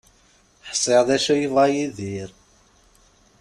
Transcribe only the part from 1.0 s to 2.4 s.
d acu yebɣa Yidir.